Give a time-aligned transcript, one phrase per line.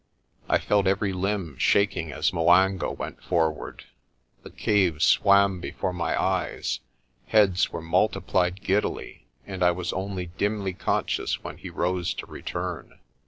[0.49, 3.83] I felt every limb shaking as 'Mwanga went forward.
[4.41, 6.79] The cave swam before my eyes,
[7.27, 12.97] heads were multiplied giddily and I was only dimly conscious when he rose to return.